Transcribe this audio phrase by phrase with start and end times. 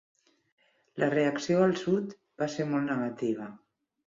[1.03, 3.53] La reacció al sud va ser molt negativa.